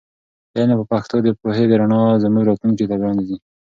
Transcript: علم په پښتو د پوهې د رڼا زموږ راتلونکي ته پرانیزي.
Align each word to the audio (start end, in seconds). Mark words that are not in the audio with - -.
علم 0.57 0.71
په 0.79 0.85
پښتو 0.91 1.15
د 1.23 1.27
پوهې 1.39 1.63
د 1.67 1.73
رڼا 1.81 2.01
زموږ 2.23 2.43
راتلونکي 2.45 2.85
ته 2.89 2.95
پرانیزي. 3.01 3.37